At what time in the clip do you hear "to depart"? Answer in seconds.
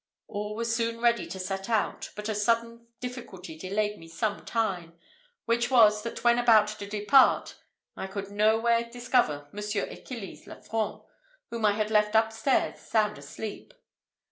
6.69-7.57